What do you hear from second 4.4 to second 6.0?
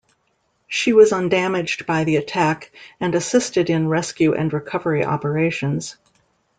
recovery operations.